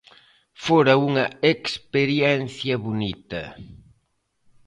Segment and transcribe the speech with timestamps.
[0.65, 3.43] Fora unha experiencia bonita.